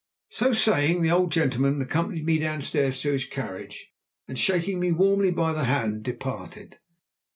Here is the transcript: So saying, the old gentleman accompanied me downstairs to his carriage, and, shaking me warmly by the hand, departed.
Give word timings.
So 0.31 0.51
saying, 0.51 1.03
the 1.03 1.11
old 1.11 1.31
gentleman 1.31 1.79
accompanied 1.79 2.25
me 2.25 2.39
downstairs 2.39 2.99
to 3.01 3.11
his 3.11 3.23
carriage, 3.25 3.91
and, 4.27 4.35
shaking 4.39 4.79
me 4.79 4.91
warmly 4.91 5.29
by 5.29 5.53
the 5.53 5.65
hand, 5.65 6.01
departed. 6.01 6.79